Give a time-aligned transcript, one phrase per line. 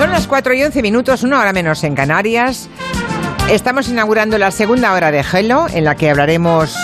[0.00, 2.70] Son las 4 y 11 minutos, una hora menos en Canarias.
[3.50, 6.74] Estamos inaugurando la segunda hora de Hello, en la que hablaremos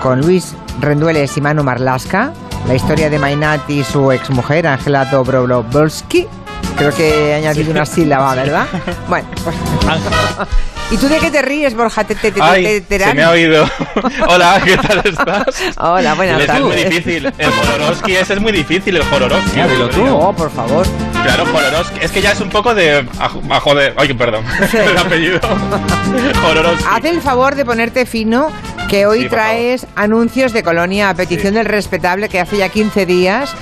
[0.00, 2.32] con Luis Rendueles y Manu Marlasca,
[2.68, 6.28] la historia de Mainat y su exmujer, Angela Dobrovolsky.
[6.76, 8.68] Creo que he añadido una sílaba, ¿verdad?
[9.08, 9.56] Bueno, pues...
[10.92, 12.04] ¿Y tú de qué te ríes, Borja?
[12.04, 13.64] ¿Te, te, te, Ay, te- se me ha oído.
[14.28, 15.44] Hola, ¿qué tal estás?
[15.76, 16.90] Hola, buenas Ese es muy tardes.
[16.90, 17.32] difícil.
[17.36, 19.56] El Jodorowsky ese es muy difícil, el Jodorowsky.
[19.56, 20.04] Ya, dilo tú.
[20.08, 20.86] Oh, por favor.
[21.22, 21.98] Claro, Jodorowsky.
[22.00, 23.06] Es que ya es un poco de...
[23.18, 23.94] A, joder...
[23.96, 24.44] Ay, perdón.
[24.72, 25.40] El apellido.
[26.42, 26.84] Jodorowsky.
[26.88, 28.48] Haz el favor de ponerte fino
[28.88, 31.58] que hoy Sí, traes anuncios de Colonia a petición Sí.
[31.58, 33.52] del respetable que hace ya 15 días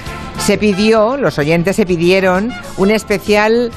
[0.44, 3.70] se pidió, los oyentes se pidieron, un especial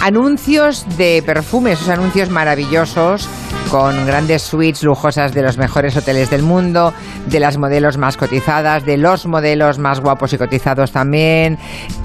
[0.00, 3.28] anuncios de perfumes, esos anuncios maravillosos
[3.70, 6.92] con grandes suites lujosas de los mejores hoteles del mundo,
[7.26, 11.58] de las modelos más cotizadas, de los modelos más guapos y cotizados también,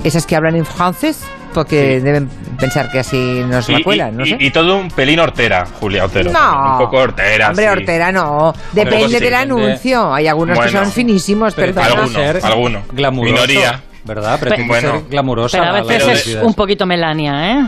[0.04, 2.04] esas que hablan en francés, porque Sí.
[2.04, 4.38] deben pensar que así nos la Y, cuelan, no y- sé.
[4.40, 6.32] y todo un pelín hortera, Julia Otero.
[6.32, 6.72] No.
[6.74, 7.72] Un poco hortera, Hombre, sí.
[7.72, 8.54] hortera no.
[8.72, 9.36] Depende sí, del depende.
[9.38, 10.14] anuncio.
[10.14, 10.84] Hay algunos que Bueno.
[10.84, 12.02] son finísimos, Pero perdona.
[12.02, 12.82] Alguno, ser alguno.
[12.92, 13.34] Glamuroso.
[13.34, 13.82] Minoría.
[14.06, 14.38] ¿Verdad?
[14.42, 14.92] Pero que Bueno.
[15.00, 15.58] ser glamurosa.
[15.60, 17.66] Pero a la- la veces es un poquito Melania, ¿eh?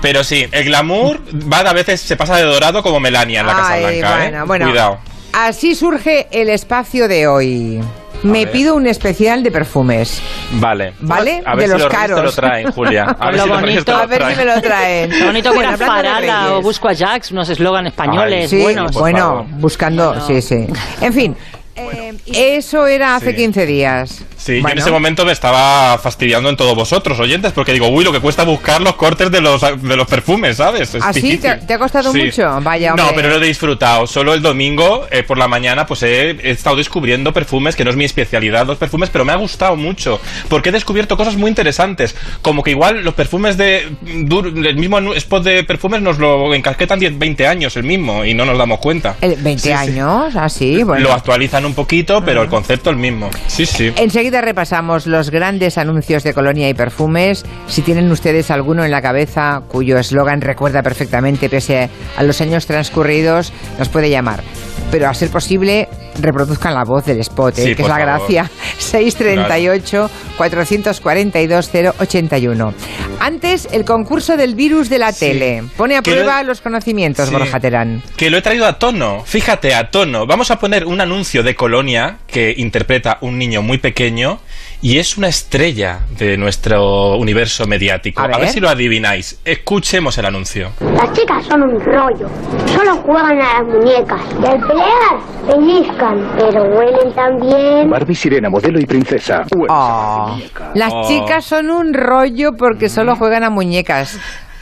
[0.00, 1.20] Pero sí, el glamour
[1.52, 4.38] va a veces se pasa de dorado como Melania en la Casa Ay, Blanca, bueno,
[4.38, 4.42] ¿eh?
[4.46, 4.66] bueno.
[4.70, 4.98] Cuidado.
[5.32, 7.80] Así surge el espacio de hoy.
[8.22, 8.50] Me ver.
[8.52, 10.20] pido un especial de perfumes.
[10.54, 10.92] Vale.
[11.00, 11.40] ¿Vale?
[11.46, 12.22] A ver De si los caros.
[12.24, 13.04] lo traen, Julia.
[13.18, 14.38] A ver Lo si bonito- lo A ver si traen.
[14.38, 15.10] me lo traen.
[15.10, 18.92] Qué bonito que era Farala o Busco a Jax, unos eslogan españoles Sí, buenos.
[18.94, 20.26] bueno, buscando, Bueno.
[20.26, 20.66] sí, sí.
[21.00, 21.36] En fin,
[21.76, 23.36] eh, eso era hace Sí.
[23.36, 24.24] 15 días.
[24.38, 28.04] Sí, yo en ese momento me estaba fastidiando en todos vosotros, oyentes, porque digo, uy,
[28.04, 30.94] lo que cuesta buscar los cortes de los, de los perfumes, ¿sabes?
[30.94, 31.36] Es ¿Ah, sí?
[31.38, 32.22] ¿Te- te ha costado Sí.
[32.24, 32.60] mucho?
[32.62, 33.04] Vaya, hombre.
[33.04, 34.06] No, pero lo he disfrutado.
[34.06, 37.90] Solo el domingo, eh, por la mañana, pues he, he estado descubriendo perfumes, que no
[37.90, 41.48] es mi especialidad, los perfumes, pero me ha gustado mucho, porque he descubierto cosas muy
[41.48, 42.14] interesantes.
[42.40, 43.88] Como que igual los perfumes de...
[44.04, 48.34] dur- El mismo spot de perfumes nos lo encasquetan 10, 20 años el mismo, y
[48.34, 49.16] no nos damos cuenta.
[49.20, 49.72] El 20 Sí, sí.
[49.72, 51.02] años, así, bueno.
[51.08, 53.30] Lo actualizan un poquito, pero el concepto el mismo.
[53.48, 53.92] Sí, sí.
[53.96, 57.44] Enseguida repasamos los grandes anuncios de colonia y perfumes.
[57.66, 62.66] Si tienen ustedes alguno en la cabeza cuyo eslogan recuerda perfectamente pese a los años
[62.66, 64.42] transcurridos, nos puede llamar.
[64.90, 65.88] Pero a ser posible,
[66.20, 67.62] reproduzcan la voz del spot, ¿eh?
[67.62, 68.06] Sí, que es la favor.
[68.18, 68.50] gracia.
[68.78, 72.74] 638 442 081.
[73.20, 75.20] Antes, el concurso del virus de la Sí.
[75.30, 75.64] tele.
[75.76, 77.34] Pone a Que lo- prueba los conocimientos, Sí.
[77.34, 78.02] Borja Terán.
[78.16, 79.22] Que lo he traído a tono.
[79.24, 80.26] Fíjate, a tono.
[80.26, 84.38] Vamos a poner un anuncio de Colonia que interpreta un niño muy pequeño
[84.80, 88.20] y es una estrella de nuestro universo mediático.
[88.22, 88.48] A A ver, ver.
[88.50, 89.40] si lo adivináis.
[89.44, 90.70] Escuchemos el anuncio.
[90.80, 92.28] Las chicas son un rollo.
[92.66, 94.20] Solo juegan a las muñecas.
[94.42, 95.18] Y al pelear,
[95.48, 96.07] pellizcan.
[96.38, 97.90] Pero huelen tan bien.
[97.90, 99.42] Barbie Sirena, modelo y princesa.
[99.68, 100.38] Oh,
[100.74, 101.02] las Oh.
[101.08, 104.18] chicas son un rollo porque solo juegan a muñecas.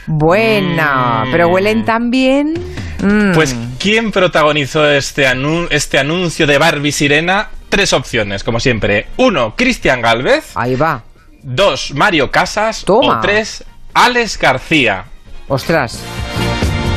[0.07, 1.31] Buena, Mm.
[1.31, 2.53] pero huelen tan bien.
[3.03, 3.33] Mm.
[3.33, 7.49] Pues, ¿quién protagonizó este, anu- este anuncio de Barbie Sirena?
[7.69, 9.07] Tres opciones, como siempre.
[9.17, 10.51] Uno, Cristian Galvez.
[10.55, 11.03] Ahí va.
[11.43, 12.83] Dos, Mario Casas.
[12.85, 13.17] Toma.
[13.17, 13.63] O tres,
[13.93, 15.03] Alex García.
[15.49, 16.01] Ostras.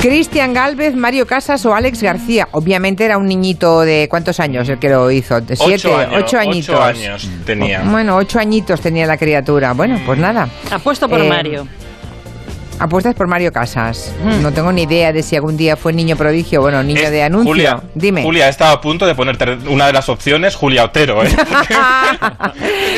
[0.00, 2.48] Cristian Galvez, Mario Casas o Alex García.
[2.52, 5.40] Obviamente era un niñito de cuántos años el que lo hizo.
[5.42, 6.14] De siete, ocho años.
[6.24, 6.74] ocho añitos.
[6.74, 7.82] ocho años tenía.
[7.82, 9.74] Bueno, ocho añitos tenía la criatura.
[9.74, 10.48] Bueno, pues nada.
[10.70, 11.68] Apuesto por Eh, Mario.
[12.80, 14.10] Apuestas por Mario Casas.
[14.24, 14.40] Mm.
[14.42, 17.22] No tengo ni idea de si algún día fue niño prodigio, bueno, niño Es- de
[17.22, 17.50] anuncio.
[17.50, 18.22] Julia, Dime.
[18.22, 21.22] Julia, he estado a punto de ponerte una de las opciones, Julia Otero.
[21.22, 21.28] ¿eh?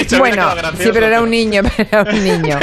[0.19, 2.59] Bueno, sí, pero era un niño, pero era un niño.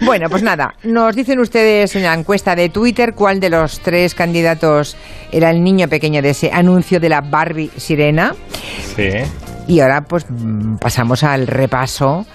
[0.00, 4.14] Bueno, pues nada, nos dicen ustedes en la encuesta de Twitter cuál de los tres
[4.14, 4.96] candidatos
[5.32, 8.34] era el niño pequeño de ese anuncio de la Barbie Sirena.
[8.94, 9.08] Sí.
[9.68, 12.26] Y ahora pues mm, pasamos al repaso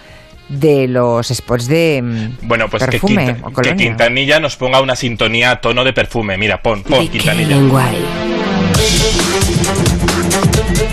[0.51, 3.75] de los spots de mm, Bueno, pues que, Quinta-.
[3.75, 6.37] Quintanilla nos ponga una sintonía a tono de perfume.
[6.37, 7.57] Mira, pon, pon, Quintanilla.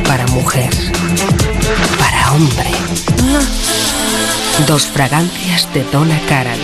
[0.06, 0.70] Para mujer.
[1.98, 2.70] Para hombre.
[4.66, 6.58] Dos fragancias de Donna Karan.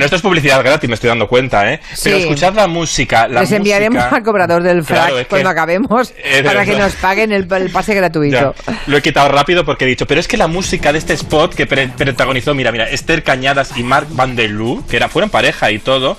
[0.00, 1.80] Bueno, esto es publicidad gratis, me estoy dando cuenta, ¿eh?
[2.02, 5.50] Pero escuchad la música, la Les enviaremos al cobrador del frac Claro, es que- cuando
[5.50, 8.54] acabemos Eh, para que nos paguen el, el pase gratuito.
[8.66, 11.12] Ya, lo he quitado rápido porque he dicho, pero es que la música de este
[11.12, 15.08] spot que pre- protagonizó, mira, mira, Esther Cañadas y Mark Van der Loo, que era,
[15.10, 16.16] fueron pareja y todo,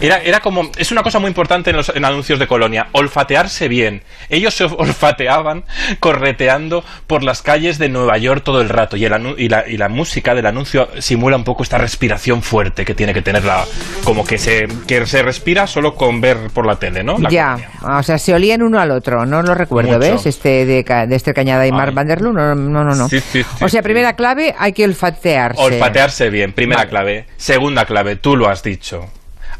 [0.00, 3.66] era, era como, es una cosa muy importante en los en anuncios de Colonia, olfatearse
[3.66, 4.02] bien.
[4.28, 5.64] Ellos se olfateaban
[5.98, 9.64] correteando por las calles de Nueva York todo el rato y, el anu- y, la,
[9.68, 13.64] y la música del anuncio simula un poco esta respiración fuerte que tiene que tenerla
[14.04, 17.18] como que se, que se respira solo con ver por la tele, ¿no?
[17.18, 17.98] La ya, colonia.
[17.98, 20.00] o sea, se olían uno al otro, no lo recuerdo, Mucho.
[20.00, 20.26] ¿ves?
[20.26, 21.94] Este de, Esther Cañada y Mark Ay.
[21.94, 22.94] Van der Loo, no, no, no.
[22.94, 23.08] no.
[23.08, 25.60] Sí, sí, sí, o sea, primera clave, hay que olfatearse.
[25.60, 26.90] Olfatearse bien, primera Vale.
[26.90, 27.26] clave.
[27.36, 29.06] Segunda clave, tú lo has dicho.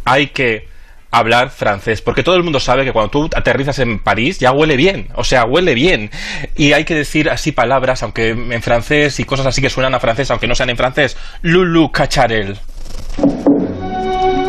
[0.05, 0.69] Hay que
[1.11, 4.77] hablar francés, porque todo el mundo sabe que cuando tú aterrizas en París ya huele
[4.77, 6.11] bien, o sea, huele bien.
[6.57, 10.01] Y hay que decir así palabras, aunque en francés y cosas así que suenan a
[10.01, 11.17] francés, aunque no sean en francés.
[11.43, 12.59] Lulu cacharel.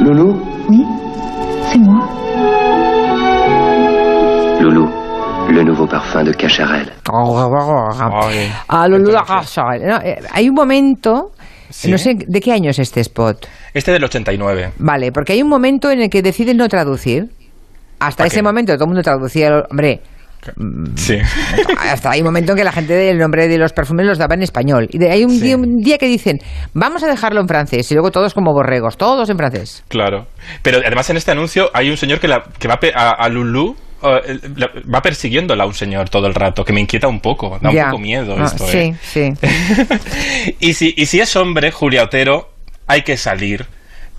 [0.06, 0.86] Loulou Oui,
[1.72, 2.08] c'est moi.
[4.62, 4.88] Loulou,
[5.50, 6.92] le nouveau parfum de Cacharel.
[7.12, 9.82] Ay, Ah, Lulu qué Lacazette.
[9.84, 11.32] No, eh, hay un momento,
[11.72, 11.90] ¿Sí?
[11.90, 13.48] no sé de qué año es este spot.
[13.74, 14.74] Este del 89.
[14.78, 17.30] Vale, porque hay un momento en el que deciden no traducir.
[18.00, 18.44] Hasta ¿A ese qué?
[18.44, 20.02] momento todo el mundo traducía, hombre,
[20.96, 21.18] Sí.
[21.80, 24.36] hasta hay un momento en que la gente del nombre de los perfumes los daba
[24.36, 24.88] en español.
[24.92, 25.42] Y de- hay un, Sí.
[25.42, 26.40] día, un día que dicen,
[26.74, 27.90] vamos a dejarlo en francés.
[27.92, 29.84] Y luego todos como borregos, todos en francés.
[29.88, 30.28] Claro.
[30.62, 33.76] Pero además en este anuncio hay un señor que, la, que va a, a Lulu.
[34.04, 34.40] eh,
[34.94, 37.76] va persiguiéndola a un señor todo el rato, que me inquieta un poco, da un
[37.92, 38.66] poco miedo Ah, esto.
[38.68, 38.96] sí, ¿eh?
[39.02, 39.34] sí.
[40.60, 42.50] y, si, y si es hombre, Julia Otero,
[42.88, 43.66] hay que salir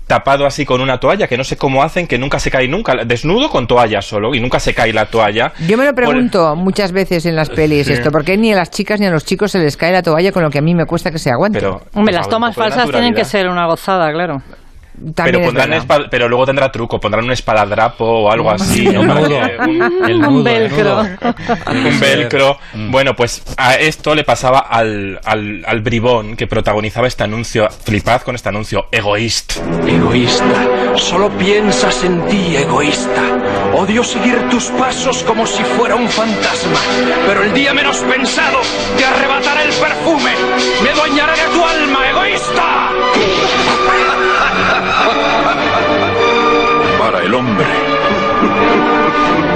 [0.07, 2.93] tapado así con una toalla, que no sé cómo hacen, que nunca se cae nunca,
[3.05, 5.51] desnudo con toalla solo, y nunca se cae la toalla.
[5.67, 7.93] Yo me lo Por- pregunto muchas veces en las pelis Sí.
[7.93, 10.01] esto, ¿por qué ni a las chicas ni a los chicos se les cae la
[10.01, 11.59] toalla con lo que a mí me cuesta que se aguante?
[11.59, 14.41] Pero, Hombre, las favor, tomas falsas tienen que ser una gozada, claro.
[14.99, 18.85] Pero, También es pondrán pero luego tendrá truco, pondrán un espadadrapo o algo así.
[18.87, 19.01] ¿no?
[19.01, 21.01] Un- Un velcro.
[21.67, 22.57] un velcro.
[22.73, 27.67] Bueno, pues a esto le pasaba al, al, al bribón que protagonizaba este anuncio.
[27.83, 28.87] Flipad con este anuncio.
[28.91, 29.55] Egoísta.
[29.87, 30.45] Egoísta,
[30.95, 33.21] solo piensas en ti, egoísta.
[33.73, 36.79] Odio seguir tus pasos como si fuera un fantasma,
[37.27, 38.59] pero el día menos pensado
[38.97, 40.31] te arrebatará el perfume.
[40.83, 42.89] Me adueñaré de tu alma, egoísta.
[47.27, 47.65] El hombre.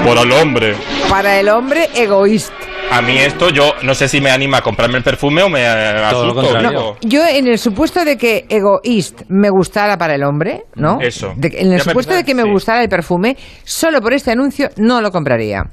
[0.05, 0.75] Por el hombre.
[1.09, 2.53] Para el hombre egoísta.
[2.91, 5.61] A mí esto, yo no sé si me anima a comprarme el perfume o me
[5.63, 6.51] eh, Todo lo asusto.
[6.53, 6.97] contrario.
[7.01, 10.99] Yo en el supuesto de que egoíst me gustara para el hombre, ¿no?
[10.99, 11.33] Eso.
[11.37, 12.49] De- en el Ya supuesto de que me sí.
[12.49, 15.63] gustara el perfume, solo por este anuncio no lo compraría.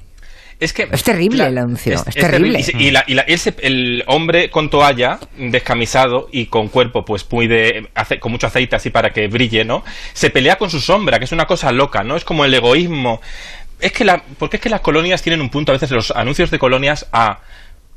[0.60, 2.64] Es que Es terrible el anuncio, es terrible.
[2.78, 3.22] Y, la- y la-
[3.62, 8.74] el hombre con toalla, descamisado y con cuerpo pues muy de ace- con mucho aceite
[8.74, 9.84] así para que brille, ¿no?
[10.14, 12.16] Se pelea con su sombra, que es una cosa loca, ¿no?
[12.16, 13.20] Es como el egoísmo.
[13.78, 16.50] Es que la porque es que las colonias tienen un punto a veces los anuncios
[16.50, 17.38] de colonias a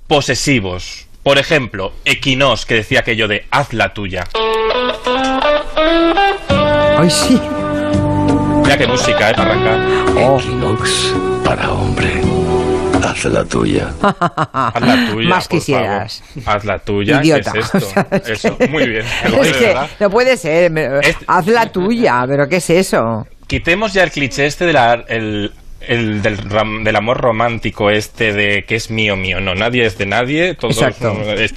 [0.06, 1.08] posesivos.
[1.24, 4.28] Por ejemplo, Equinos que decía aquello de haz la tuya.
[6.98, 7.42] Ay, sí.
[8.64, 9.34] Mira qué música, ¿eh?
[9.36, 9.80] Para arrancar.
[10.18, 11.14] Equinox
[11.44, 12.22] para hombre.
[13.04, 13.90] Haz la tuya.
[14.02, 15.30] Haz la tuya.
[15.30, 16.24] Más por quisieras.
[16.44, 16.50] favor.
[16.58, 17.20] Haz la tuya.
[17.24, 17.52] Idiota.
[17.52, 17.78] ¿Qué es esto?
[17.78, 19.06] O sea, es Eso, que- muy bien.
[19.24, 19.90] Es De que verdad.
[20.00, 20.72] no puede ser.
[20.72, 23.28] me- Es- Haz la tuya, pero ¿qué es eso?
[23.48, 25.04] Quitemos ya el cliché este de la-
[25.88, 29.40] el, el del, ram- del amor romántico este de que es mío, mío.
[29.42, 30.56] No, nadie es de nadie.
[30.56, 31.12] Todos, Exacto.
[31.34, 31.54] es-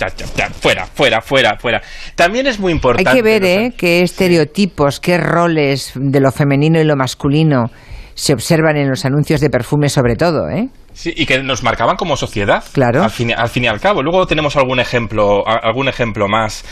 [0.60, 1.82] fuera, fuera, fuera, fuera.
[2.14, 3.12] También es muy Hay importante.
[3.12, 3.72] que ver, ¿eh?
[3.76, 7.70] Qué estereotipos, qué roles de lo femenino y lo masculino
[8.14, 10.68] se observan en los anuncios de perfume, sobre todo, ¿eh?
[10.92, 12.62] Sí, y que nos marcaban como sociedad.
[12.72, 13.02] Claro.
[13.02, 14.00] Al fin, al fin y al cabo.
[14.02, 16.64] Luego tenemos algún ejemplo, algún ejemplo más.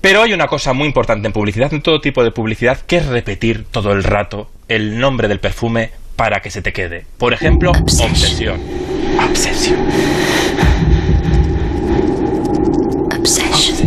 [0.00, 3.06] Pero hay una cosa muy importante en publicidad, en todo tipo de publicidad, que es
[3.06, 7.06] repetir todo el rato el nombre del perfume para que se te quede.
[7.16, 8.60] Por ejemplo, obsesión.
[9.26, 9.78] Obsesión.
[13.10, 13.80] Obsession.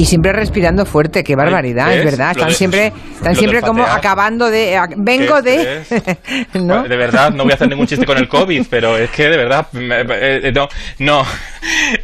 [0.00, 2.30] Y siempre respirando fuerte, qué barbaridad, es verdad.
[2.30, 4.74] Están de- siempre, están siempre como acabando de.
[4.76, 6.16] a- vengo ¿Qué de.
[6.54, 6.84] ¿No?
[6.84, 9.36] De verdad, no voy a hacer ningún chiste con el COVID, pero es que de
[9.36, 10.68] verdad, me- eh, eh, no,
[11.00, 11.22] no.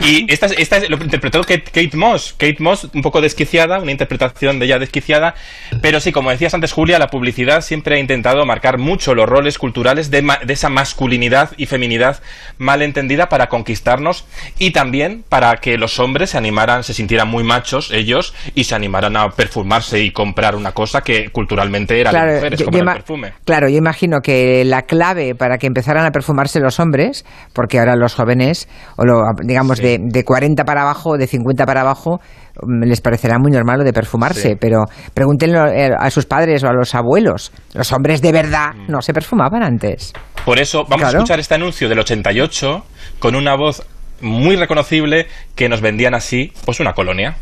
[0.05, 2.35] Y esta, es- esta es- lo interpretó Kate, Kate Moss.
[2.37, 5.35] Kate Moss, un poco desquiciada, una interpretación de ella desquiciada,
[5.81, 9.57] pero sí, como decías antes, Julia, la publicidad siempre ha intentado marcar mucho los roles
[9.57, 12.21] culturales de, ma- de esa masculinidad y feminidad
[12.59, 14.27] mal entendida para conquistarnos
[14.59, 18.75] y también para que los hombres se animaran, se sintieran muy machos ellos y se
[18.75, 22.93] animaran a perfumarse y comprar una cosa que culturalmente era de mujeres, como yo ima-
[22.93, 23.33] el perfume.
[23.45, 27.97] claro, yo imagino que la clave para que empezaran a perfumarse los hombres, porque ahora
[27.97, 29.85] los jóvenes, o lo, digamos Sí.
[29.85, 32.21] de, de 40 para abajo, de 50 para abajo,
[32.63, 34.55] mm, les parecerá muy normal lo de perfumarse, Sí.
[34.61, 37.53] pero pregúntenlo eh, a sus padres o a los abuelos.
[37.75, 38.91] Los hombres de verdad Mm.
[38.93, 40.13] no se perfumaban antes.
[40.45, 41.19] Por eso vamos Claro.
[41.19, 42.85] a escuchar este anuncio del 88
[43.19, 43.83] con una voz
[44.21, 47.37] muy reconocible que nos vendían así, pues una colonia.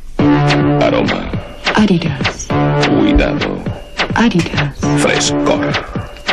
[0.81, 1.31] Aroma.
[1.75, 2.49] Adidas.
[2.89, 3.59] Cuidado.
[4.15, 4.79] Adidas.
[4.99, 5.73] Frescor.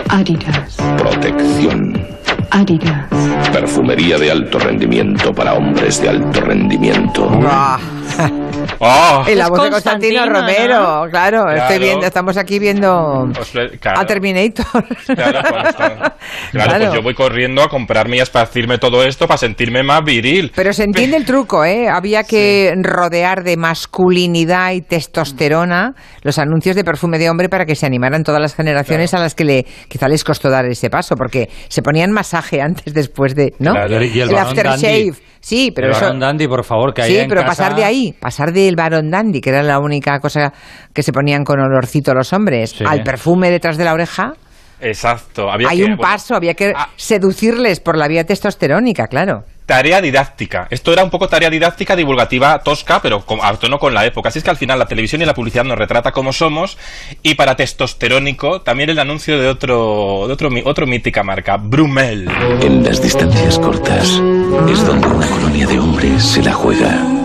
[0.09, 0.77] Adidas.
[0.97, 2.07] Protección.
[2.51, 3.07] Adidas.
[3.51, 7.29] Perfumería de alto rendimiento para hombres de alto rendimiento.
[7.45, 7.77] Ah,
[8.79, 9.23] ¡Oh!
[9.29, 13.99] y la voz de Constantino Romero, claro, estoy viendo, estamos aquí viendo Pues, eh, claro.
[13.99, 14.65] a Terminator.
[15.15, 16.13] Claro, pues, está- claro,
[16.51, 16.79] Claro.
[16.85, 20.51] pues yo voy corriendo a comprarme y a esparcirme todo esto para sentirme más viril.
[20.55, 21.87] Pero se entiende el truco, ¿eh?
[21.89, 25.93] Había que rodear de masculinidad y testosterona
[26.23, 29.35] los anuncios de perfume de hombre para que se animaran todas las generaciones a las
[29.35, 33.40] que le quizá les costó dar ese paso, porque se ponían masaje antes, después de,
[33.59, 33.73] ¿no?
[33.73, 35.05] Claro, y el aftershave.
[35.05, 35.11] dandy.
[35.39, 36.01] Sí, pero el eso...
[36.05, 39.09] varón dandy, por favor, que Sí, en pero casa- pasar de ahí, pasar del varón
[39.09, 40.53] dandy, que era la única cosa
[40.93, 42.83] que se ponían con olorcito los hombres, Sí.
[42.87, 44.33] al perfume detrás de la oreja,
[44.83, 45.49] Exacto.
[45.51, 46.89] Había hay que- un bueno, paso, había que ah.
[46.95, 49.43] seducirles por la vía testosterónica, claro.
[49.65, 50.67] Tarea didáctica.
[50.69, 54.27] Esto era un poco tarea didáctica divulgativa tosca, pero con- a tono con la época.
[54.29, 56.77] Así es que al final la televisión y la publicidad nos retrata como somos.
[57.23, 62.29] Y para testosterónico, también el anuncio de otro, de otro, otro mítica marca, Brumel.
[62.61, 64.07] En las distancias cortas
[64.69, 67.20] es donde una colonia de hombres se la juega.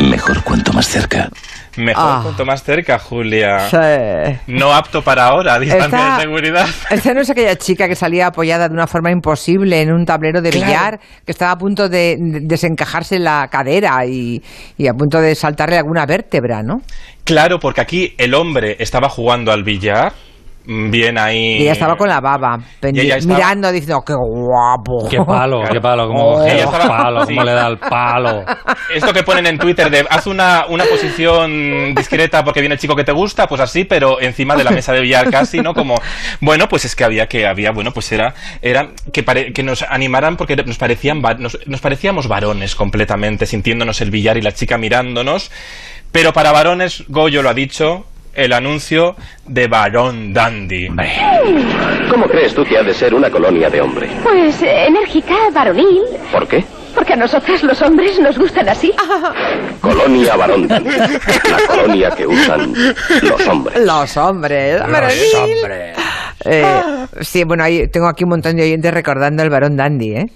[0.00, 1.28] Mejor cuanto más cerca.
[1.76, 2.20] Mejor Ah.
[2.22, 3.58] cuanto más cerca, Julia.
[3.68, 4.38] Sí.
[4.46, 6.66] No apto para ahora, Esta- de seguridad.
[6.90, 10.40] Esta no es aquella chica que salía apoyada de una forma imposible en un tablero
[10.40, 10.66] de Claro.
[10.66, 14.40] billar, que estaba a punto de, de desencajarse la cadera y,
[14.78, 16.76] y a punto de saltarle alguna vértebra, ¿no?
[17.24, 20.12] Claro, porque aquí el hombre estaba jugando al billar.
[20.66, 21.58] Mm, Bien ahí.
[21.58, 25.08] Y ella estaba con la baba, estaba- mirando, diciendo, qué guapo.
[25.08, 26.44] Qué palo, qué palo, como Oh.
[26.44, 27.34] ella estaba- palo, sí.
[27.34, 28.44] como le da el palo.
[28.94, 32.94] Esto que ponen en Twitter de haz una, una posición discreta porque viene el chico
[32.96, 35.74] que te gusta, pues así, pero encima de la mesa de billar casi, ¿no?
[35.74, 35.94] Como,
[36.40, 39.82] bueno, pues es que había que, había, bueno, pues era, era que, pare- que nos
[39.82, 44.78] animaran porque nos parecían, nos, nos parecíamos varones completamente, sintiéndonos el billar y la chica
[44.78, 45.50] mirándonos.
[46.12, 48.04] Pero para varones, Goyo lo ha dicho,
[48.34, 50.88] el anuncio de Varón Dandy.
[52.10, 54.10] ¿Cómo crees tú que ha de ser una colonia de hombres?
[54.22, 56.64] Pues eh, enérgica, varonil, ¿Por qué?
[56.94, 58.92] porque a nosotras los hombres nos gustan así.
[59.80, 60.68] Colonia varón.
[60.68, 62.72] La colonia que usan
[63.22, 63.84] los hombres.
[63.84, 64.80] Los hombres.
[64.80, 65.94] varonil.
[66.46, 66.64] Eh,
[67.22, 70.26] sí, bueno, ahí tengo aquí un montón de oyentes recordando el varón dandy, ¿eh?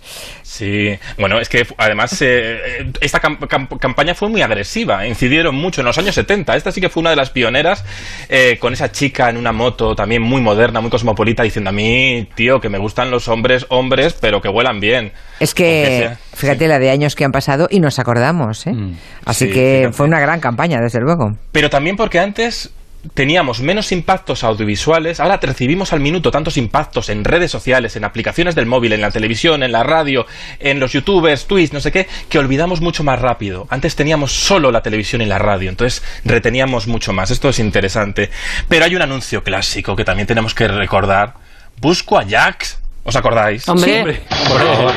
[0.42, 5.54] Sí, bueno, es que además eh, eh, esta cam- cam- campaña fue muy agresiva, incidieron
[5.54, 6.56] mucho en los años 70.
[6.56, 7.84] Esta sí que fue una de las pioneras
[8.28, 12.26] eh, con esa chica en una moto también muy moderna, muy cosmopolita, diciendo a mí,
[12.34, 15.12] tío, que me gustan los hombres, hombres, pero que huelan bien.
[15.40, 18.72] Es que, fíjate la de años que han pasado y nos acordamos, ¿eh?
[18.72, 18.96] Mm.
[19.26, 19.92] Así Sí, que fíjate.
[19.96, 21.36] fue una gran campaña, desde luego.
[21.52, 22.70] Pero también porque antes
[23.14, 28.54] teníamos menos impactos audiovisuales, ahora recibimos al minuto tantos impactos en redes sociales, en aplicaciones
[28.54, 30.26] del móvil, en la televisión, en la radio,
[30.58, 33.66] en los youtubers, tweets, no sé qué, que olvidamos mucho más rápido.
[33.70, 37.30] Antes teníamos solo la televisión y la radio, entonces reteníamos mucho más.
[37.30, 38.30] Esto es interesante.
[38.68, 41.34] Pero hay un anuncio clásico que también tenemos que recordar.
[41.80, 42.78] Busco a Jax.
[43.04, 43.66] ¿Os acordáis?
[43.68, 44.92] Hombre, Por favor.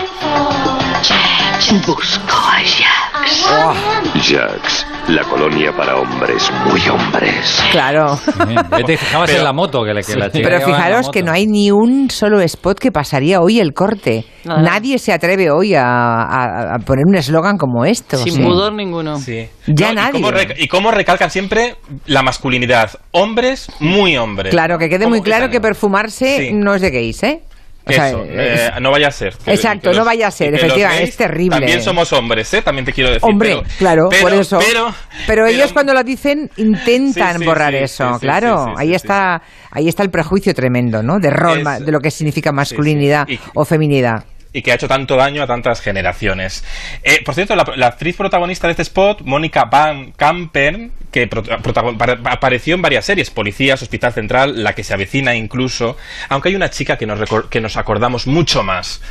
[1.86, 3.46] Busco a Jax.
[4.28, 7.62] Jax, la colonia para hombres muy hombres.
[7.72, 8.18] Claro.
[8.48, 11.24] Ya te fijabas Pero- en la moto que, le, que la chica Pero fijaros que
[11.24, 14.26] no hay ni un solo spot que pasaría hoy el corte.
[14.46, 14.62] Nada.
[14.62, 18.18] Nadie se atreve hoy a, a- a poner un eslogan como esto.
[18.18, 18.42] sin Sí.
[18.42, 19.18] pudor ninguno.
[19.20, 19.48] Sí.
[19.68, 20.22] Ya ¿Y nadie.
[20.22, 22.92] cómo Y cómo recalcan siempre la masculinidad.
[23.12, 24.52] Hombres, muy hombres.
[24.52, 26.54] Claro, que quede ¿Cómo muy claro que perfumarse Sí.
[26.54, 27.42] no es de gays, ¿eh?
[27.84, 29.34] O sea, Eso, es- eh, no vaya a ser.
[29.44, 31.58] Que- Exacto, que no vaya a ser, efectivamente, es terrible.
[31.58, 32.62] También somos hombres, ¿eh?
[32.62, 33.24] También te quiero decir.
[33.28, 34.60] Hombre, pero- claro, pero- por eso.
[34.60, 34.94] Pero,
[35.26, 38.74] Pero, ellos cuando lo dicen intentan Sí, sí, borrar sí, eso, claro.
[38.78, 41.20] ahí está, ahí está el prejuicio tremendo, ¿no?
[41.20, 44.26] De rol, Es- de lo que significa masculinidad Y- o feminidad.
[44.54, 46.64] Y que ha hecho tanto daño a tantas generaciones.
[47.04, 51.30] Eh, por cierto, la, actriz protagonista de este spot, Mónica Van Camper, que
[52.26, 55.98] apareció en varias series, Policías, Hospital Central, La que se avecina incluso,
[56.30, 59.02] aunque hay una chica que nos, que nos acordamos mucho más.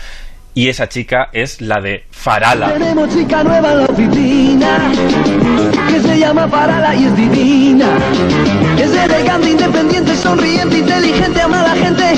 [0.52, 2.73] Y esa chica es la de Farala.
[2.73, 4.90] Tenemos chica nueva en la oficina
[5.88, 7.87] que se llama Farala y es divina.
[8.76, 12.14] Es elegante, independiente, sonriente, inteligente, ama a la gente.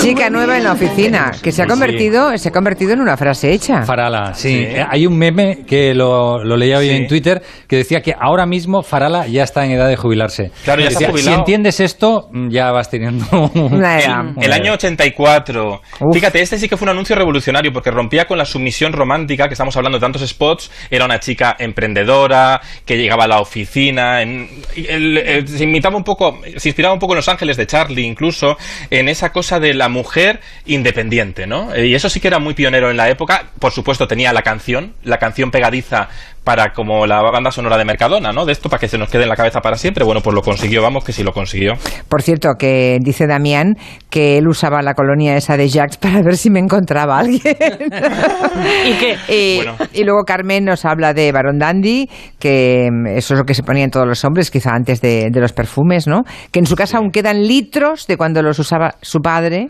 [0.00, 1.70] Chica nueva en la oficina, que se ha Sí.
[1.70, 3.82] convertido, se ha convertido en una frase hecha.
[3.82, 4.48] Farala, sí.
[4.48, 4.62] Sí.
[4.64, 6.94] Eh, Hay un meme que lo, lo leía hoy Sí.
[6.96, 10.50] en Twitter que decía que ahora mismo Farala ya está en edad de jubilarse.
[10.64, 11.36] Claro, ya está Decía, jubilado.
[11.36, 13.24] Si entiendes esto, mm, ya vas teniendo
[13.54, 14.32] Una era.
[14.40, 15.80] El año 84.
[16.00, 16.14] Uf.
[16.14, 19.54] Fíjate, este sí que fue un anuncio revolucionario porque rompía con la sumisión romántica, que
[19.54, 20.70] estamos hablando de tantos spots.
[20.90, 24.22] Era una chica emprendedora que llegaba a la oficina.
[24.22, 27.66] en- el- el- se imitaba un poco, se inspiraba un poco en Los Ángeles de
[27.66, 28.56] Charlie, incluso,
[28.90, 31.74] en esa cosa de la mujer independiente, ¿no?
[31.74, 33.50] Eh, Y eso sí que era muy pionero en la época.
[33.58, 36.08] Por supuesto, tenía la canción, la canción pegadiza
[36.44, 38.44] para como la banda sonora de Mercadona, ¿no?
[38.44, 40.04] De esto para que se nos quede en la cabeza para siempre.
[40.04, 41.72] Bueno, pues lo consiguió, vamos, que sí lo consiguió.
[42.08, 43.76] Por cierto, que dice Damián
[44.10, 47.40] que él usaba la colonia esa de Jax para ver si me encontraba alguien.
[48.86, 49.16] ¿Y qué?
[49.28, 49.76] Y, Bueno.
[49.92, 52.08] y luego Carmen nos habla de Baron Dandy,
[52.38, 55.40] que mm, eso es lo que se ponían todos los hombres, quizá antes de, de
[55.40, 56.22] los perfumes, ¿no?
[56.52, 59.68] Que en su casa aún quedan litros de cuando los usaba su padre.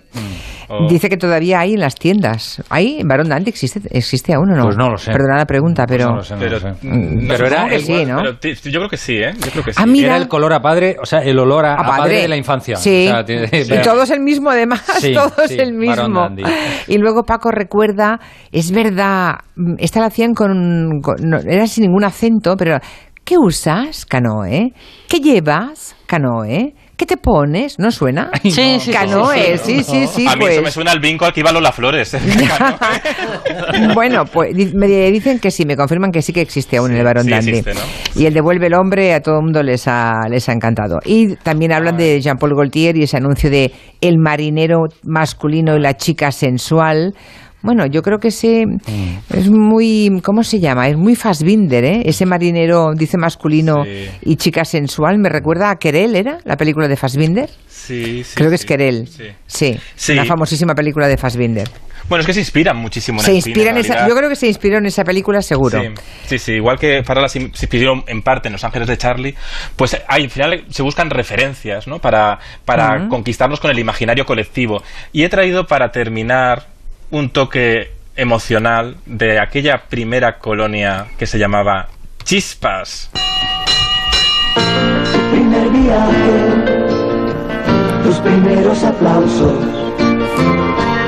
[0.69, 0.89] Oh.
[0.89, 2.63] Dice que todavía hay en las tiendas.
[2.71, 3.03] ¿Hay?
[3.05, 4.65] ¿Baron Dandy existe, existe aún o no?
[4.65, 5.13] Pues no lo sé.
[5.13, 6.07] Perdona la pregunta, pero...
[6.07, 6.87] No lo sé, no Pero, lo sé.
[6.87, 8.17] Mm, Pero era el, sí, ¿no?
[8.17, 9.33] pero ti- yo creo que sí, ¿eh?
[9.39, 9.79] Yo creo que sí.
[9.83, 10.09] Ah, mira.
[10.09, 12.23] era el color a padre, o sea, el olor a, a padre.
[12.23, 12.77] de la infancia.
[12.77, 13.07] Sí.
[13.09, 14.83] O sea, tiene- y todo es el mismo, además.
[15.01, 16.29] Sí, todo es sí, el mismo.
[16.89, 18.19] Y luego Paco recuerda,
[18.53, 22.79] es verdad, mm, esta la hacían con, con- no, era sin ningún acento, pero
[23.25, 24.73] ¿qué usas, Canoe?
[25.09, 26.75] ¿Qué llevas, Canoe?
[26.97, 27.79] ¿Qué te pones?
[27.79, 28.31] ¿No suena?
[28.43, 30.75] Sí, sí, sí, Canoe, sí, sí, sí, sí, a mí eso me pues.
[30.75, 32.17] suena al vinco al que iba Lola Flores.
[33.95, 37.05] bueno, pues me dicen que sí, me confirman que sí que existe aún Sí, el
[37.05, 37.51] Barón sí Dandy.
[37.51, 37.81] existe, ¿no?
[38.21, 41.01] Y el devuelve el hombre a todo el mundo les ha, les ha encantado.
[41.05, 45.95] Y también hablan de Jean-Paul Gaultier y ese anuncio de el marinero masculino y la
[45.97, 47.15] chica sensual.
[47.65, 49.17] Bueno, yo creo que ese Mm.
[49.35, 50.87] es muy, ¿cómo se llama?
[50.87, 52.03] Es muy Fassbinder, ¿eh?
[52.05, 54.07] Ese marinero, dice masculino Sí.
[54.23, 56.39] y chica sensual, me recuerda a Querel, ¿era?
[56.45, 57.49] La película de Fassbinder.
[57.67, 59.09] Sí, sí, Creo que es Querel.
[59.47, 59.79] sí.
[59.97, 61.69] Sí, una famosísima película de Fassbinder.
[62.07, 64.29] Bueno, es que se inspiran muchísimo en Se el cine, inspira en esa, yo creo
[64.29, 65.81] que se inspiró en esa película seguro.
[65.81, 65.89] Sí,
[66.27, 69.35] sí, sí, igual que Farala se inspiró en parte en Los Ángeles de Charlie,
[69.77, 72.01] pues hay, al final se buscan referencias, ¿no?
[72.01, 74.83] Para, para conquistarnos con el imaginario colectivo.
[75.13, 76.74] Y he traído para terminar
[77.15, 81.87] un toque emocional de aquella primera colonia que se llamaba
[82.25, 83.09] Chispas.
[85.13, 86.35] Tu primer viaje,
[88.03, 89.55] tus primeros aplausos,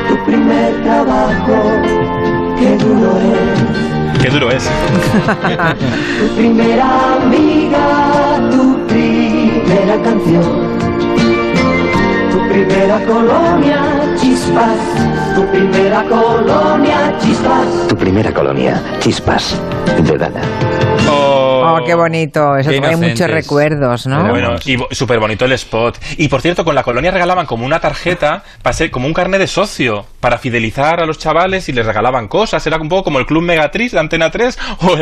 [0.08, 1.62] tu primer trabajo,
[2.56, 4.22] qué duro es.
[4.22, 4.64] Qué duro es.
[6.20, 10.78] Tu primera amiga, tu primera canción,
[12.30, 17.88] tu primera colonia, chispas, tu primera colonia, chispas.
[17.88, 19.60] Tu primera colonia, Chispas,
[20.02, 20.40] de Dana.
[21.08, 22.56] Oh, qué bonito.
[22.56, 24.28] Eso Qué trae muchos recuerdos, ¿no?
[24.28, 25.98] Bueno, y súper bonito el spot.
[26.16, 29.40] Y por cierto, con la colonia regalaban como una tarjeta, para ser como un carnet
[29.40, 32.66] de socio, para fidelizar a los chavales y les regalaban cosas.
[32.66, 34.96] Era un poco como el Club Megatriz de Antena 3, o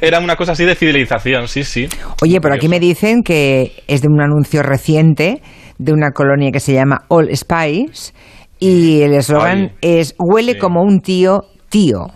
[0.00, 1.88] era una cosa así de fidelización, sí, sí.
[2.22, 5.42] Oye, pero aquí me dicen que es de un anuncio reciente
[5.78, 8.12] de una colonia que se llama All Spice
[8.58, 12.06] y el eslogan es huele como un tío tío.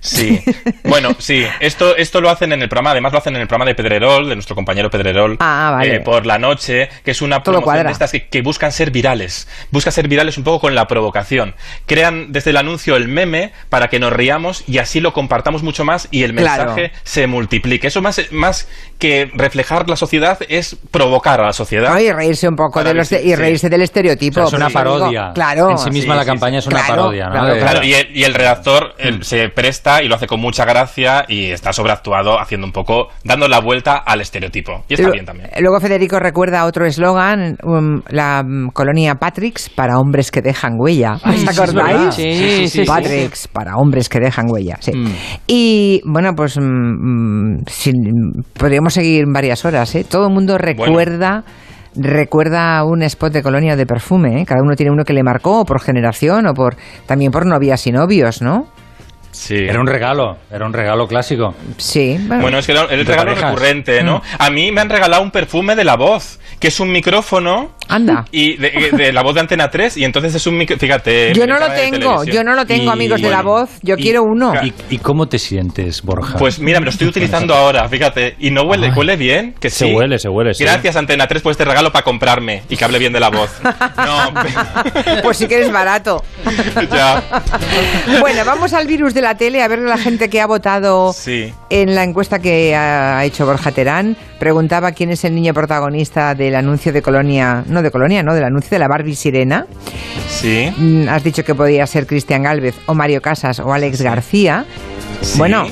[0.00, 0.40] Sí,
[0.84, 3.68] bueno, sí, esto, esto lo hacen en el programa, además lo hacen en el programa
[3.68, 5.96] de Pedrerol, de nuestro compañero Pedrerol, Ah, vale.
[5.96, 7.82] eh, por la noche, que es una Todo promoción cuadra.
[7.88, 11.54] de estas que, que buscan ser virales, busca ser virales un poco con la provocación.
[11.86, 15.84] Crean desde el anuncio el meme para que nos riamos y así lo compartamos mucho
[15.84, 16.66] más y el Claro.
[16.74, 17.88] mensaje se multiplique.
[17.88, 21.92] Eso más, más que reflejar la sociedad es provocar a la sociedad.
[21.92, 22.00] ¿no?
[22.00, 23.34] Y reírse un poco de los y sí.
[23.34, 24.40] reírse del estereotipo.
[24.42, 25.32] O sea, es una digo, parodia.
[25.34, 25.70] claro.
[25.70, 26.68] En sí misma Sí, la sí, campaña sí.
[26.68, 27.56] es una Claro, parodia, ¿no?
[27.58, 31.24] claro, y el, y el redactor él, se presta y lo hace con mucha gracia
[31.28, 34.84] y está sobreactuado haciendo un poco, dando la vuelta al estereotipo.
[34.88, 35.50] Y está bien también.
[35.60, 41.14] Luego Federico recuerda otro eslogan, um, la mm, colonia Patricks para hombres que dejan huella.
[41.14, 42.14] ¿Os acordáis?
[42.14, 42.84] Sí, sí, sí, sí.
[42.84, 44.92] Patricks para hombres que dejan huella, sí.
[44.94, 45.12] Mm.
[45.46, 50.04] Y bueno, pues mm, sin- podríamos seguir varias horas, ¿eh?
[50.08, 51.44] Todo el mundo recuerda
[52.00, 54.44] recuerda un spot de colonia de perfume, ¿eh?
[54.46, 57.86] Cada uno tiene uno que le marcó o por generación o por también por novias
[57.86, 58.66] y novios, ¿no?
[59.38, 59.54] Sí.
[59.56, 61.54] Era un regalo, era un regalo clásico.
[61.76, 62.18] Sí.
[62.26, 63.50] Bueno, es que era el regalo parejas.
[63.50, 64.20] recurrente, ¿no?
[64.38, 68.24] A mí me han regalado un perfume de la voz, que es un micrófono Anda.
[68.32, 70.76] y de, de la voz de Antena 3 y entonces es un micro...
[70.78, 71.32] Fíjate.
[71.34, 73.70] Yo en no lo de tengo, yo no lo tengo, Y- amigos de la voz.
[73.82, 74.52] Yo y- quiero uno.
[74.62, 76.38] ¿Y, y cómo te sientes, Borja?
[76.38, 78.36] Pues mira, me lo estoy utilizando ahora, fíjate.
[78.38, 78.92] Y no huele, Ay.
[78.96, 79.94] huele bien, que Se sí.
[79.94, 80.64] huele, se huele, sí.
[80.64, 83.50] Gracias Antena 3 por este regalo para comprarme y que hable bien de la voz.
[83.98, 84.32] No,
[85.22, 86.22] Pues sí que eres barato.
[86.92, 87.22] ya.
[88.20, 91.52] Bueno, vamos al virus de la tele, a ver la gente que ha votado Sí.
[91.70, 94.16] en la encuesta que ha hecho Borja Terán.
[94.38, 98.44] Preguntaba quién es el niño protagonista del anuncio de Colonia, no de Colonia, no, del
[98.44, 99.66] anuncio de la Barbie Sirena.
[100.28, 100.72] Sí.
[100.76, 104.64] Mm, Has dicho que podía ser Cristian Galvez o Mario Casas o Alex García.
[105.22, 105.38] Sí.
[105.38, 105.66] Bueno,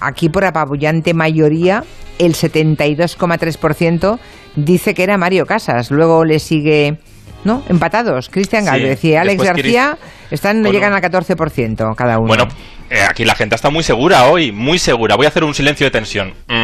[0.00, 1.84] aquí por apabullante mayoría,
[2.18, 4.18] el 72,3%
[4.56, 5.90] dice que era Mario Casas.
[5.90, 6.98] Luego le sigue,
[7.44, 7.62] ¿no?
[7.68, 8.70] Empatados, Cristian Sí.
[8.70, 9.98] Galvez y Alex García
[10.30, 10.78] están, no Bueno.
[10.78, 12.28] llegan al 14% cada uno.
[12.28, 12.48] Bueno,
[12.90, 15.16] eh, aquí la gente está muy segura hoy, muy segura.
[15.16, 16.32] Voy a hacer un silencio de tensión.
[16.48, 16.61] Mm,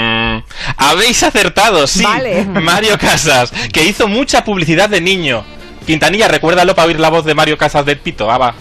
[0.77, 2.03] Habéis acertado, sí.
[2.03, 2.45] Vale.
[2.63, 5.45] Mario Casas, que hizo mucha publicidad de niño.
[5.87, 8.31] Quintanilla, recuérdalo para oír la voz de Mario Casas del Pito.
[8.31, 8.55] Ah, va.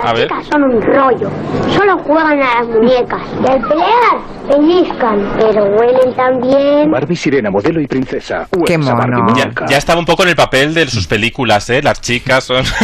[0.00, 0.28] A Las ver.
[0.28, 1.30] chicas son un rollo.
[1.76, 3.20] Solo juegan a las muñecas.
[3.42, 5.32] Y al pelear, pellizcan.
[5.38, 6.90] Pero huelen tan bien.
[6.90, 8.46] Barbie Sirena, modelo y princesa.
[8.66, 9.34] Qué mono.
[9.36, 11.82] Ya, ya estaba un poco en el papel de sus películas, ¿eh?
[11.82, 12.64] Las chicas son...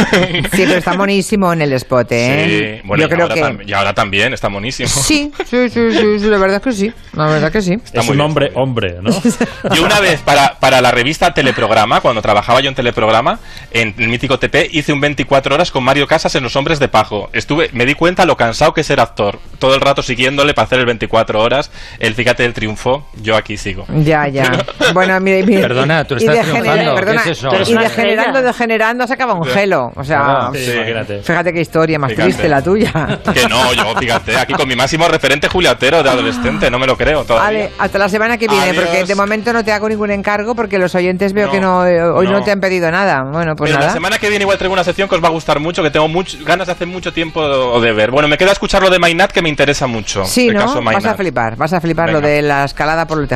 [0.51, 2.77] Sí, pero está monísimo en el spot, ¿eh?
[2.81, 3.41] Sí, bueno, Yo y, creo ahora que...
[3.41, 4.89] tam- y ahora también, está monísimo.
[4.89, 6.93] Sí, sí, sí, sí, sí, la verdad es que sí.
[7.13, 7.73] La verdad que sí.
[7.73, 8.21] Está es muy un bien.
[8.27, 9.11] hombre, hombre, ¿no?
[9.75, 13.39] Yo una vez para, para la revista Teleprograma, cuando trabajaba yo en Teleprograma,
[13.71, 16.87] en el mítico TP, hice un 24 horas con Mario Casas en Los Hombres de
[16.87, 17.29] Pajo.
[17.33, 19.39] Estuve, me di cuenta lo cansado que es ser actor.
[19.59, 21.50] Todo el rato siguiéndole para hacer el 24 horas.
[21.99, 23.85] El Fíjate del Triunfo, yo aquí sigo.
[24.03, 24.51] Ya, ya.
[24.93, 25.61] Bueno, mira, mira.
[25.61, 27.49] Perdona, tú y estás triunfando, ¿qué perdona, es eso?
[27.67, 29.91] Y degenerando, degenerando, has acabado un gelo.
[29.95, 30.49] O sea.
[30.53, 31.21] Sí, imagínate.
[31.21, 32.27] fíjate qué historia más Fíjate.
[32.29, 32.91] triste la tuya.
[33.33, 36.97] Que no, yo, fíjate, aquí con mi máximo referente Juliatero de adolescente, no me lo
[36.97, 37.45] creo todavía.
[37.59, 38.83] Vale, hasta la semana que viene, Adiós.
[38.85, 41.85] porque de momento no te hago ningún encargo porque los oyentes veo No, que no
[41.87, 42.33] eh, hoy no.
[42.39, 42.43] no.
[42.43, 43.23] te han pedido nada.
[43.23, 43.87] Bueno, pues Pero nada.
[43.87, 45.91] la semana que viene igual traigo una sección que os va a gustar mucho, que
[45.91, 48.11] tengo much- ganas de hace mucho tiempo de ver.
[48.11, 50.25] Bueno, me queda escuchar lo de Mainat que me interesa mucho.
[50.25, 50.59] Sí, el ¿no?
[50.61, 51.03] caso Vas a Mainat.
[51.41, 53.29] Flipar, vas a flipar lo de la escalada por el tejado.